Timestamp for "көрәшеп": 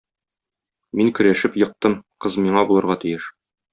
1.19-1.59